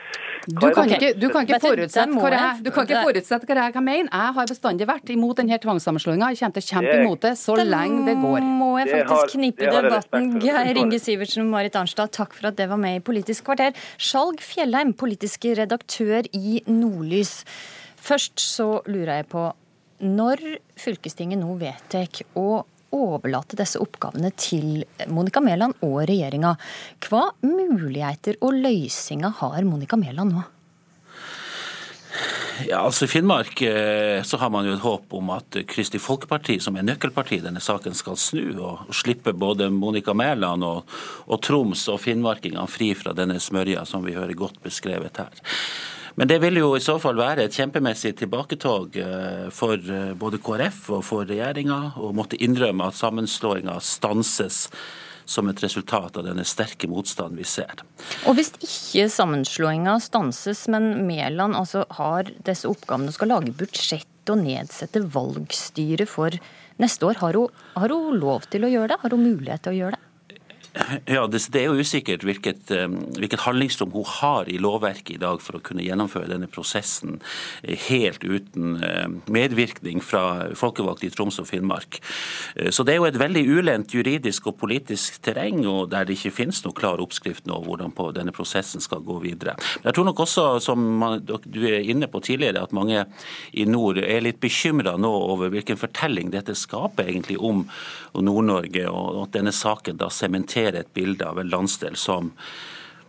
Du 0.46 0.58
kan, 0.74 0.90
ikke, 0.90 1.10
du 1.18 1.26
kan 1.30 1.46
ikke 1.46 1.58
forutsette 1.62 2.18
hva 2.18 2.30
jeg, 2.30 2.62
du 2.62 2.70
kan 2.74 2.86
ikke 2.86 3.02
forutsette 3.06 3.48
hva 3.50 3.66
jeg 3.66 3.74
kan 3.74 3.86
mene. 3.86 4.06
Jeg 4.10 4.36
har 4.38 4.48
bestandig 4.50 4.88
vært 4.90 5.10
imot 5.14 5.42
denne 5.42 5.58
tvangssammenslåinga. 5.62 6.30
Jeg 6.34 6.40
kommer 6.42 6.56
til 6.56 6.62
å 6.62 6.68
kjempe 6.70 6.96
imot 7.02 7.26
det 7.26 7.34
så 7.40 7.56
lenge 7.58 8.02
det 8.08 8.16
går. 8.22 8.38
Da 8.38 8.54
må 8.62 8.70
jeg 8.78 8.90
faktisk 8.94 9.36
knipe 9.36 9.70
debatten. 9.76 10.28
Geir 10.42 10.82
Inge 10.84 11.02
Sivertsen 11.02 11.44
og 11.44 11.52
Marit 11.56 11.78
Arnstad, 11.78 12.14
takk 12.14 12.38
for 12.38 12.52
at 12.52 12.58
det 12.58 12.68
var 12.70 12.78
med 12.82 13.00
i 13.00 13.04
Politisk 13.04 13.46
kvarter. 13.50 13.74
Skjalg 13.98 14.42
Fjellheim, 14.42 14.94
politisk 14.98 15.50
redaktør 15.58 16.30
i 16.34 16.60
Nordlys. 16.70 17.40
Først 18.02 18.42
så 18.42 18.68
lurer 18.90 19.20
jeg 19.20 19.30
på 19.34 19.48
Når 20.02 20.40
fylkestinget 20.82 21.38
nå 21.38 21.54
vedtar 21.60 22.10
å 22.34 22.64
overlate 22.92 23.58
disse 23.58 23.80
oppgavene 23.82 24.32
til 24.36 24.82
Monica 25.12 25.42
Mæland 25.44 25.78
og 25.86 26.02
regjeringa, 26.08 26.54
hva 27.08 27.28
muligheter 27.44 28.40
og 28.42 28.58
løsninger 28.58 29.38
har 29.42 29.62
Monica 29.68 29.98
Mæland 30.00 30.36
nå? 30.36 30.48
Ja, 32.68 32.82
altså 32.84 33.06
I 33.06 33.08
Finnmark 33.08 33.62
eh, 33.64 34.22
så 34.22 34.36
har 34.36 34.50
man 34.52 34.66
jo 34.68 34.74
et 34.76 34.84
håp 34.84 35.14
om 35.16 35.30
at 35.34 35.56
Kristi 35.68 35.98
Folkeparti, 36.02 36.58
som 36.60 36.76
er 36.76 36.84
nøkkelparti 36.86 37.38
i 37.40 37.44
denne 37.44 37.62
saken, 37.64 37.96
skal 37.96 38.18
snu 38.20 38.44
og, 38.60 38.84
slippe 38.94 39.32
både 39.32 39.70
Monica 39.72 40.14
Mæland 40.14 40.66
og, 40.66 40.84
og, 41.26 41.40
Troms 41.42 41.86
og 41.88 42.02
finnmarkingene 42.04 42.68
fri 42.70 42.92
fra 42.98 43.16
denne 43.16 43.40
smørja 43.40 43.86
som 43.88 44.04
vi 44.04 44.14
hører 44.18 44.36
godt 44.38 44.60
beskrevet 44.62 45.22
her. 45.22 45.42
Men 46.14 46.28
det 46.28 46.38
vil 46.42 46.60
jo 46.60 46.74
i 46.76 46.82
så 46.84 46.98
fall 47.00 47.16
være 47.16 47.46
et 47.46 47.56
kjempemessig 47.56 48.14
tilbaketog 48.20 48.98
eh, 49.00 49.46
for 49.54 49.78
eh, 49.80 50.12
både 50.18 50.40
KrF 50.44 50.82
og 50.98 51.06
for 51.08 51.28
regjeringa, 51.28 51.94
å 51.96 52.12
måtte 52.16 52.40
innrømme 52.44 52.90
at 52.90 52.98
sammenslåinga 52.98 53.78
stanses 53.80 54.66
som 55.24 55.48
et 55.48 55.62
resultat 55.62 56.18
av 56.18 56.26
denne 56.26 56.44
sterke 56.44 56.88
motstanden 56.90 57.38
vi 57.40 57.46
ser. 57.48 57.84
Og 58.28 58.36
Hvis 58.36 58.52
ikke 58.58 59.08
sammenslåinga 59.12 59.96
stanses, 60.02 60.66
men 60.72 61.06
Mæland 61.08 61.56
altså 61.56 61.86
har 61.98 62.28
disse 62.44 62.68
oppgavene 62.68 63.12
og 63.12 63.16
skal 63.16 63.32
lage 63.32 63.54
budsjett 63.56 64.08
og 64.32 64.42
nedsette 64.44 65.02
valgstyre 65.14 66.06
for 66.10 66.36
neste 66.82 67.08
år, 67.08 67.22
har 67.22 67.38
hun, 67.38 67.62
har 67.78 67.94
hun 67.94 68.18
lov 68.20 68.48
til 68.52 68.66
å 68.66 68.72
gjøre 68.72 68.92
det? 68.92 69.02
Har 69.02 69.14
hun 69.14 69.24
mulighet 69.24 69.64
til 69.64 69.74
å 69.74 69.78
gjøre 69.80 69.96
det? 69.96 70.11
Ja, 71.04 71.26
det, 71.26 71.42
det, 71.52 71.60
er 71.60 71.68
jo 71.68 71.82
usikkert 71.84 72.22
hvilket, 72.24 72.70
eh, 72.72 72.86
hvilket, 73.18 73.42
handlingsrom 73.44 73.90
hun 73.92 74.06
har 74.08 74.48
i 74.48 74.56
lovverket 74.62 75.18
i 75.18 75.20
dag 75.20 75.42
for 75.44 75.58
å 75.58 75.62
kunne 75.64 75.84
gjennomføre 75.84 76.30
denne 76.30 76.48
prosessen 76.48 77.18
eh, 77.60 77.76
helt 77.90 78.24
uten 78.24 78.78
eh, 78.80 79.04
medvirkning 79.32 80.00
fra 80.00 80.54
folkevalgte 80.56 81.10
i 81.10 81.12
Troms 81.12 81.40
og 81.42 81.50
Finnmark. 81.50 82.00
Så 82.72 82.84
det 82.86 82.94
er 82.94 83.00
jo 83.00 83.08
et 83.08 83.18
veldig 83.20 83.42
ulendt 83.52 83.92
juridisk 83.92 84.48
og 84.48 84.56
politisk 84.62 85.18
terreng, 85.24 85.60
og 85.68 85.90
der 85.92 86.06
det 86.08 86.16
ikke 86.16 86.32
finnes 86.38 86.62
noe 86.64 86.76
klar 86.76 87.02
oppskrift 87.04 87.48
nå 87.50 87.58
hvordan 87.66 87.92
denne 88.16 88.32
prosessen 88.34 88.80
skal 88.80 89.04
gå 89.04 89.18
videre. 89.24 89.58
Men 89.80 89.90
jeg 89.90 89.98
tror 89.98 90.08
nok 90.08 90.24
også, 90.24 90.46
som 90.64 91.04
du 91.44 91.60
er 91.68 91.84
inne 91.84 92.08
på 92.08 92.22
tidligere, 92.24 92.64
at 92.64 92.72
mange 92.76 93.04
i 93.52 93.66
nord 93.68 94.00
er 94.00 94.24
litt 94.24 94.40
bekymra 94.42 94.96
nå 95.00 95.12
over 95.12 95.52
hvilken 95.52 95.80
fortelling 95.80 96.32
dette 96.32 96.56
skaper 96.58 97.10
egentlig 97.12 97.38
om 97.40 97.66
Nord-Norge, 98.16 98.86
og 98.88 99.22
at 99.26 99.36
denne 99.36 99.52
saken 99.56 100.00
da 100.00 100.08
sementerer 100.12 100.61
presentere 100.62 100.80
et 100.80 100.94
bilde 100.94 101.26
av 101.26 101.40
en 101.40 101.48
landsdel 101.48 101.96
som 101.96 102.32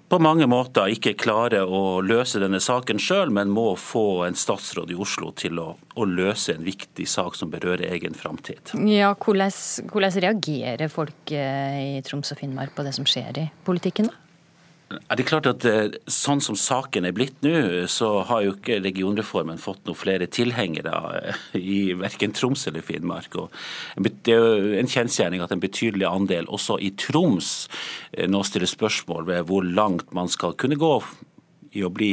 på 0.09 0.19
mange 0.19 0.45
måter 0.45 0.91
ikke 0.93 1.15
klarer 1.17 1.65
å 1.65 2.01
løse 2.01 2.37
denne 2.37 2.59
saken 2.61 2.99
sjøl, 2.99 3.31
men 3.33 3.49
må 3.49 3.75
få 3.75 4.25
en 4.27 4.35
statsråd 4.35 4.91
i 4.91 4.95
Oslo 4.95 5.31
til 5.33 5.57
å, 5.57 5.75
å, 5.95 6.05
løse 6.05 6.53
en 6.53 6.63
viktig 6.63 7.07
sak 7.07 7.35
som 7.35 7.49
berører 7.49 7.89
egen 7.95 8.13
framtid. 8.13 8.75
Ja, 8.85 9.15
hvordan, 9.15 9.49
hvordan 9.89 10.13
reagerer 10.21 10.91
folk 10.91 11.31
eh, 11.31 11.97
i 11.97 12.03
Troms 12.05 12.31
og 12.31 12.37
Finnmark 12.37 12.75
på 12.75 12.85
det 12.85 12.93
som 12.93 13.07
skjer 13.09 13.39
i 13.41 13.47
politikken? 13.65 14.11
da? 14.11 14.19
Er 15.09 15.19
det 15.19 15.25
klart 15.29 15.47
at 15.49 15.65
eh, 15.69 15.95
Sånn 16.11 16.41
som 16.43 16.57
saken 16.59 17.07
er 17.07 17.15
blitt 17.15 17.41
nå, 17.45 17.85
så 17.91 18.09
har 18.29 18.43
jo 18.45 18.53
ikke 18.55 18.79
regionreformen 18.83 19.61
fått 19.61 19.83
noen 19.87 19.99
flere 19.99 20.27
tilhengere 20.31 20.93
eh, 21.19 21.43
i 21.59 21.79
verken 21.97 22.35
Troms 22.35 22.67
eller 22.69 22.85
Finnmark. 22.85 23.35
Og 23.39 23.53
det 24.05 24.33
er 24.33 24.41
jo 24.41 24.79
en 24.79 24.89
kjensgjerning 24.89 25.43
at 25.43 25.53
en 25.55 25.63
betydelig 25.63 26.07
andel 26.09 26.49
også 26.51 26.79
i 26.81 26.93
Troms 26.99 27.53
eh, 28.11 28.29
nå 28.29 28.43
stiller 28.47 28.69
spørsmål 28.69 29.29
ved 29.29 29.47
hvor 29.49 29.65
langt 29.67 30.13
man 30.15 30.31
skal 30.31 30.57
kunne 30.59 30.79
gå 30.79 30.95
i 31.73 31.83
å 31.85 31.91
bli 31.93 32.11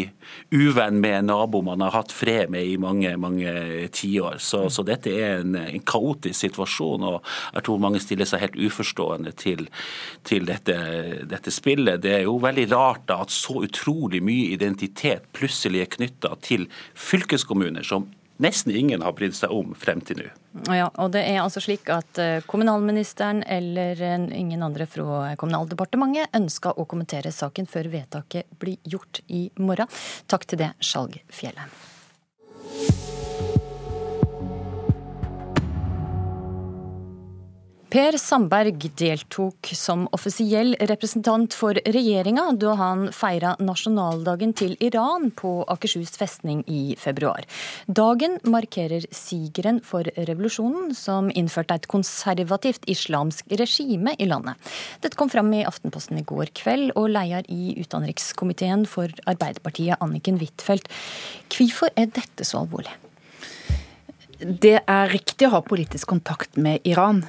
uvenn 0.54 1.00
med 1.02 1.18
en 1.18 1.30
nabo 1.30 1.60
man 1.64 1.82
har 1.84 1.92
hatt 1.94 2.12
fred 2.14 2.52
med 2.52 2.66
i 2.66 2.76
mange 2.80 3.12
mange 3.20 3.52
tiår. 3.94 4.38
Så, 4.40 4.64
så 4.72 4.84
dette 4.86 5.12
er 5.12 5.40
en, 5.40 5.56
en, 5.60 5.82
kaotisk 5.90 6.38
situasjon, 6.40 7.04
og 7.06 7.18
jeg 7.54 7.66
tror 7.66 7.82
mange 7.82 8.00
stiller 8.02 8.28
seg 8.28 8.44
helt 8.44 8.58
uforstående 8.60 9.34
til, 9.38 9.66
til 10.28 10.46
dette, 10.48 10.76
dette, 11.28 11.52
spillet. 11.54 12.00
Det 12.04 12.14
er 12.20 12.24
jo 12.28 12.38
veldig 12.42 12.68
rart 12.72 13.04
da, 13.10 13.20
at 13.24 13.34
så 13.34 13.60
utrolig 13.64 14.22
mye 14.24 14.52
identitet 14.54 15.28
plutselig 15.36 15.84
er 15.84 15.92
knytta 15.96 16.36
til 16.44 16.68
fylkeskommuner 16.94 17.86
som 17.86 18.08
nesten 18.40 18.74
ingen 18.76 19.04
har 19.04 19.14
brydd 19.16 19.36
seg 19.36 19.52
om 19.54 19.74
frem 19.78 20.02
til 20.04 20.22
nå. 20.22 20.28
Ja, 20.74 20.88
og 20.98 21.12
det 21.14 21.22
er 21.28 21.42
altså 21.42 21.62
slik 21.62 21.90
at 21.92 22.18
eh, 22.20 22.40
kommunalministeren 22.50 23.44
eller 23.46 24.00
ingen 24.34 24.64
andre 24.66 24.88
fra 24.90 25.36
Kommunaldepartementet 25.40 26.34
ønska 26.36 26.74
å 26.74 26.88
kommentere 26.90 27.32
saken 27.34 27.70
før 27.70 27.92
vedtaket 27.92 28.50
blir 28.58 28.80
gjort 28.82 29.22
i 29.28 29.46
morgen. 29.60 29.90
Takk 30.30 30.48
til 30.50 30.64
det, 30.64 30.72
Skjalg 30.82 31.20
Fjellet. 31.30 31.99
Per 37.90 38.14
Sandberg 38.22 38.84
deltok 38.94 39.72
som 39.74 40.04
offisiell 40.14 40.76
representant 40.86 41.50
for 41.58 41.74
regjeringa 41.90 42.44
da 42.62 42.76
han 42.78 43.08
feira 43.10 43.56
nasjonaldagen 43.58 44.52
til 44.54 44.76
Iran 44.86 45.32
på 45.34 45.64
Akershus 45.74 46.12
festning 46.14 46.60
i 46.70 46.94
februar. 46.94 47.42
Dagen 47.90 48.36
markerer 48.46 49.08
sigeren 49.10 49.80
for 49.82 50.06
revolusjonen, 50.14 50.92
som 50.94 51.32
innførte 51.34 51.80
et 51.80 51.88
konservativt 51.90 52.86
islamsk 52.94 53.50
regime 53.58 54.14
i 54.22 54.30
landet. 54.30 54.70
Dette 55.02 55.18
kom 55.18 55.32
fram 55.32 55.50
i 55.58 55.64
Aftenposten 55.66 56.22
i 56.22 56.24
går 56.30 56.54
kveld, 56.62 56.94
og 56.94 57.10
leder 57.10 57.50
i 57.50 57.74
utenrikskomiteen 57.82 58.86
for 58.86 59.10
Arbeiderpartiet, 59.26 59.98
Anniken 59.98 60.38
Huitfeldt. 60.38 60.86
Hvorfor 61.50 61.90
er 61.98 62.06
dette 62.06 62.46
så 62.46 62.62
alvorlig? 62.62 62.94
Det 64.40 64.78
er 64.78 65.10
riktig 65.10 65.50
å 65.50 65.56
ha 65.58 65.64
politisk 65.66 66.14
kontakt 66.14 66.54
med 66.54 66.86
Iran. 66.86 67.24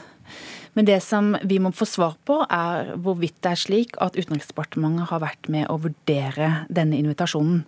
Men 0.73 0.87
det 0.87 1.01
som 1.03 1.33
vi 1.43 1.57
må 1.59 1.73
få 1.75 1.87
svar 1.89 2.15
på, 2.27 2.41
er 2.47 2.93
hvorvidt 3.03 3.41
det 3.43 3.51
er 3.51 3.59
slik 3.59 3.97
at 4.03 4.15
Utenriksdepartementet 4.19 5.09
har 5.11 5.23
vært 5.23 5.49
med 5.51 5.67
å 5.71 5.79
vurdere 5.83 6.51
denne 6.71 6.99
invitasjonen. 7.01 7.65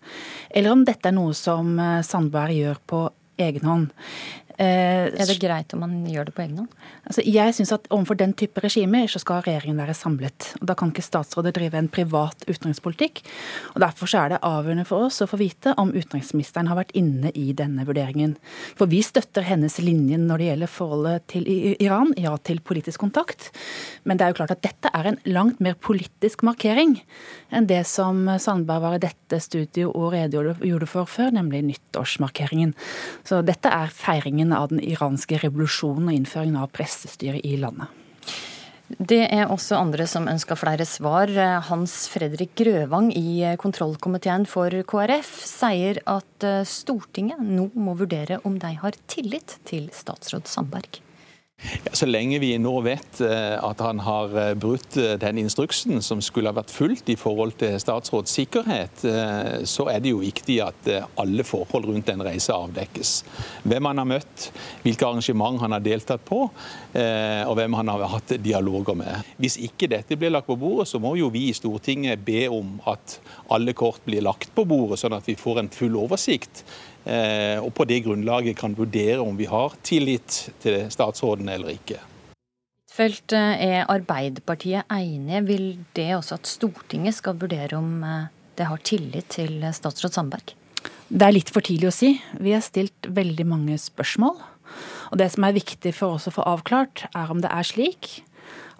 Eller 0.50 0.76
om 0.76 0.86
dette 0.88 1.12
er 1.12 1.18
noe 1.18 1.36
som 1.38 1.76
eh, 1.82 2.00
Sandberg 2.08 2.56
gjør 2.62 2.80
på 2.88 3.04
egen 3.44 3.66
hånd. 3.68 3.92
Eh, 4.62 5.10
er 5.10 5.26
det 5.30 5.40
greit 5.42 5.74
om 5.74 5.82
man 5.82 5.94
gjør 6.06 6.28
det 6.28 6.34
på 6.36 6.44
egen 6.44 6.60
hånd? 6.62 6.74
Altså, 7.08 7.24
jeg 7.26 7.56
synes 7.58 7.72
at 7.74 7.88
Overfor 7.94 8.18
den 8.18 8.34
type 8.38 8.62
regimer 8.62 9.08
så 9.12 9.20
skal 9.22 9.42
regjeringen 9.46 9.80
være 9.82 9.96
samlet. 9.98 10.54
og 10.62 10.68
Da 10.70 10.76
kan 10.78 10.92
ikke 10.92 11.06
statsrådet 11.06 11.56
drive 11.56 11.78
en 11.78 11.90
privat 11.90 12.46
utenrikspolitikk. 12.48 13.22
og 13.76 13.82
Derfor 13.82 14.10
så 14.10 14.24
er 14.24 14.30
det 14.30 14.42
avgjørende 14.42 14.86
for 14.86 15.08
oss 15.08 15.22
å 15.22 15.30
få 15.30 15.38
vite 15.38 15.74
om 15.78 15.92
utenriksministeren 15.94 16.68
har 16.68 16.78
vært 16.78 16.94
inne 16.94 17.32
i 17.34 17.54
denne 17.54 17.86
vurderingen. 17.86 18.36
For 18.76 18.86
vi 18.86 19.02
støtter 19.02 19.42
hennes 19.42 19.78
linje 19.80 20.18
når 20.18 20.38
det 20.38 20.50
gjelder 20.50 20.68
forholdet 20.72 21.28
til 21.28 21.48
Iran, 21.80 22.14
ja 22.18 22.36
til 22.38 22.60
politisk 22.60 23.00
kontakt. 23.00 23.52
Men 24.04 24.18
det 24.18 24.26
er 24.26 24.34
jo 24.34 24.40
klart 24.42 24.52
at 24.52 24.64
dette 24.66 24.90
er 24.94 25.06
en 25.10 25.20
langt 25.26 25.60
mer 25.60 25.76
politisk 25.76 26.44
markering 26.44 27.02
enn 27.54 27.68
det 27.70 27.84
som 27.86 28.26
Sandberg 28.40 28.82
var 28.82 28.96
i 28.98 29.04
dette 29.04 29.40
studio 29.44 29.92
og 29.94 30.14
redegjorde 30.14 30.88
for 30.90 31.10
før, 31.10 31.32
nemlig 31.36 31.62
nyttårsmarkeringen. 31.68 32.74
Så 33.28 33.42
dette 33.46 33.70
er 33.70 33.94
feiringen 33.94 34.43
støttingen 34.44 34.54
av 34.54 34.70
den 34.70 34.82
iranske 34.84 35.40
revolusjonen 35.40 36.10
og 36.10 36.16
innføringen 36.18 36.60
av 36.60 36.72
pressestyret 36.72 37.46
i 37.46 37.58
landet. 37.58 37.88
Det 39.00 39.26
er 39.32 39.50
også 39.50 39.80
andre 39.80 40.06
som 40.06 40.28
ønsker 40.28 40.56
flere 40.60 40.86
svar. 40.86 41.32
Hans 41.70 42.10
Fredrik 42.12 42.54
Grøvang 42.56 43.14
i 43.16 43.56
kontrollkomiteen 43.58 44.46
for 44.46 44.70
KrF 44.70 45.32
sier 45.48 46.02
at 46.06 46.46
Stortinget 46.68 47.40
nå 47.42 47.72
må 47.74 47.96
vurdere 47.96 48.42
om 48.44 48.60
de 48.60 48.76
har 48.76 48.94
tillit 49.08 49.58
til 49.66 49.90
statsråd 49.94 50.46
Sandberg. 50.48 51.00
Så 51.94 52.08
lenge 52.10 52.40
vi 52.42 52.56
nå 52.58 52.74
vet 52.84 53.20
eh, 53.22 53.56
at 53.62 53.82
han 53.84 54.00
har 54.04 54.34
eh, 54.40 54.54
brutt 54.60 54.98
eh, 54.98 55.14
den 55.22 55.38
instruksen 55.44 56.02
som 56.04 56.22
skulle 56.26 56.50
ha 56.50 56.58
vært 56.58 56.74
fulgt 56.74 57.12
i 57.14 57.16
forhold 57.20 57.54
til 57.62 57.78
statsråds 57.80 58.34
sikkerhet, 58.34 59.04
så 59.70 59.86
er 59.92 60.02
det 60.02 60.12
jo 60.12 60.22
viktig 60.22 60.56
at 60.64 60.88
alle 61.20 61.44
forhold 61.46 61.86
rundt 61.88 62.08
den 62.10 62.24
reisa 62.26 62.56
avdekkes. 62.66 63.12
Hvem 63.68 63.90
han 63.90 64.02
har 64.02 64.08
møtt, 64.10 64.48
hvilke 64.84 65.08
arrangement 65.08 65.62
han 65.62 65.76
har 65.76 65.84
deltatt 65.84 66.24
på, 66.26 66.40
og 66.44 67.54
hvem 67.58 67.78
han 67.78 67.92
har 67.92 68.06
hatt 68.16 68.36
dialoger 68.44 68.98
med. 68.98 69.34
Hvis 69.42 69.58
ikke 69.62 69.90
dette 69.92 70.18
blir 70.20 70.34
lagt 70.34 70.50
på 70.50 70.58
bordet, 70.60 70.88
så 70.90 71.02
må 71.04 71.14
jo 71.20 71.30
vi 71.34 71.48
i 71.50 71.58
Stortinget 71.58 72.24
be 72.26 72.46
om 72.52 72.78
at 72.90 73.20
alle 73.54 73.76
kort 73.78 74.02
blir 74.08 74.26
lagt 74.26 74.54
på 74.56 74.66
bordet, 74.70 75.02
sånn 75.04 75.18
at 75.18 75.28
vi 75.30 75.38
får 75.40 75.62
en 75.62 75.72
full 75.74 76.00
oversikt 76.00 76.64
og 77.04 77.74
på 77.76 77.84
det 77.90 78.04
grunnlaget 78.06 78.56
kan 78.56 78.76
vurdere 78.78 79.20
om 79.20 79.36
vi 79.36 79.50
har 79.52 79.76
tillit 79.84 80.38
til 80.64 80.86
statsråden 80.94 81.50
eller 81.52 81.74
ikke. 81.74 82.00
Felt, 82.94 83.34
eh, 83.34 83.58
er 83.58 83.88
Arbeiderpartiet 83.90 84.86
enige. 84.92 85.42
Vil 85.48 85.80
det 85.98 86.12
også 86.14 86.36
at 86.38 86.46
Stortinget 86.46 87.16
skal 87.18 87.40
vurdere 87.42 87.74
om 87.80 88.04
eh, 88.06 88.28
det 88.56 88.68
har 88.70 88.78
tillit 88.86 89.32
til 89.34 89.64
statsråd 89.74 90.14
Sandberg? 90.14 90.54
Det 91.10 91.26
er 91.26 91.34
litt 91.34 91.50
for 91.50 91.66
tidlig 91.66 91.90
å 91.90 91.96
si. 91.96 92.12
Vi 92.38 92.54
har 92.54 92.62
stilt 92.62 93.10
veldig 93.10 93.48
mange 93.50 93.80
spørsmål. 93.82 94.38
Og 95.10 95.18
det 95.18 95.32
som 95.34 95.48
er 95.48 95.58
viktig 95.58 95.94
for 95.98 96.20
oss 96.20 96.30
å 96.30 96.36
få 96.36 96.46
avklart, 96.46 97.08
er 97.18 97.34
om 97.34 97.42
det 97.42 97.50
er 97.50 97.66
slik 97.66 98.22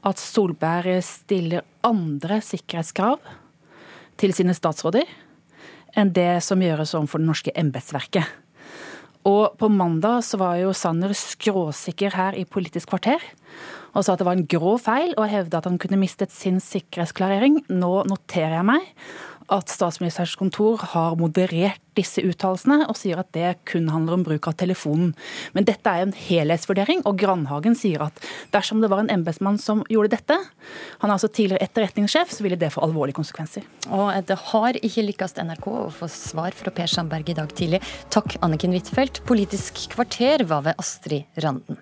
at 0.06 0.22
Solberg 0.22 1.02
stiller 1.06 1.66
andre 1.82 2.38
sikkerhetskrav 2.44 3.18
til 4.22 4.34
sine 4.36 4.54
statsråder 4.54 5.10
enn 5.98 6.14
det 6.16 6.42
som 6.46 6.62
gjøres 6.64 6.96
overfor 6.98 7.22
det 7.22 7.30
norske 7.30 7.54
embetsverket. 7.60 8.26
Og 9.30 9.56
på 9.60 9.70
mandag 9.72 10.24
så 10.28 10.40
var 10.42 10.58
jo 10.60 10.74
Sanner 10.76 11.14
skråsikker 11.16 12.18
her 12.18 12.36
i 12.36 12.44
Politisk 12.44 12.92
kvarter 12.92 13.24
og 13.94 14.06
sa 14.06 14.16
at 14.16 14.22
det 14.22 14.28
var 14.28 14.38
en 14.38 14.48
grå 14.50 14.78
feil, 14.82 15.14
og 15.18 15.30
hevda 15.30 15.62
at 15.62 15.70
han 15.70 15.80
kunne 15.82 16.02
mistet 16.02 16.34
sin 16.34 16.60
sikkerhetsklarering. 16.64 17.62
Nå 17.70 17.94
noterer 18.10 18.58
jeg 18.60 18.70
meg 18.74 18.90
at 19.52 19.72
statsministerens 19.72 20.38
kontor 20.40 20.82
har 20.94 21.18
moderert 21.20 21.82
disse 21.98 22.24
uttalelsene, 22.26 22.88
og 22.90 22.98
sier 22.98 23.20
at 23.22 23.30
det 23.36 23.52
kun 23.70 23.90
handler 23.94 24.18
om 24.18 24.24
bruk 24.26 24.48
av 24.50 24.56
telefonen. 24.58 25.12
Men 25.54 25.68
dette 25.68 25.90
er 25.90 26.06
en 26.06 26.16
helhetsvurdering, 26.16 27.04
og 27.10 27.20
Grandhagen 27.22 27.78
sier 27.78 28.06
at 28.08 28.24
dersom 28.56 28.82
det 28.82 28.90
var 28.94 29.04
en 29.04 29.12
embetsmann 29.14 29.60
som 29.62 29.84
gjorde 29.94 30.16
dette, 30.16 30.40
han 31.04 31.10
er 31.10 31.16
altså 31.18 31.30
tidligere 31.30 31.68
etterretningssjef, 31.68 32.34
så 32.34 32.46
ville 32.46 32.60
det 32.60 32.72
få 32.74 32.84
alvorlige 32.88 33.20
konsekvenser. 33.20 33.68
Og 33.94 34.10
det 34.26 34.40
har 34.50 34.82
ikke 34.82 35.08
lykkes 35.12 35.38
NRK 35.44 35.70
å 35.70 35.88
få 35.94 36.10
svar 36.12 36.58
fra 36.58 36.74
Per 36.74 36.90
Sandberg 36.90 37.34
i 37.34 37.38
dag 37.38 37.54
tidlig. 37.54 37.84
Takk, 38.14 38.40
Anniken 38.46 38.74
Huitfeldt. 38.74 39.22
Politisk 39.30 39.86
kvarter 39.94 40.48
var 40.50 40.66
ved 40.70 40.80
Astrid 40.82 41.44
Randen. 41.44 41.82